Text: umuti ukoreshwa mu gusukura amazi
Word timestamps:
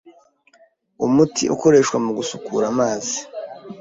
umuti 1.05 1.43
ukoreshwa 1.55 1.97
mu 2.05 2.11
gusukura 2.17 2.65
amazi 2.73 3.17